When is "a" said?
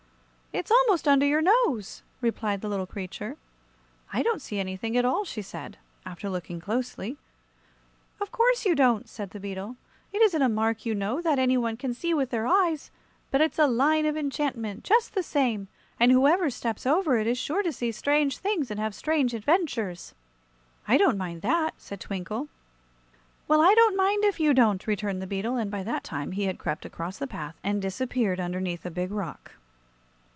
10.41-10.49, 13.59-13.65, 28.85-28.91